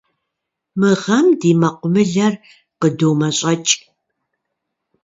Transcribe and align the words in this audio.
Мы 0.79 0.89
гъэм 1.01 1.25
ди 1.39 1.51
мэкъумылэр 1.61 2.33
къыдомэщӏэкӏ. 2.79 3.73